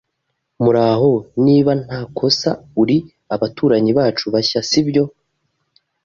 Muraho. 0.63 1.11
Niba 1.45 1.71
ntakosa, 1.83 2.49
uri 2.81 2.97
abaturanyi 3.35 3.91
bacu 3.97 4.25
bashya, 4.33 4.59
sibyo? 4.69 5.03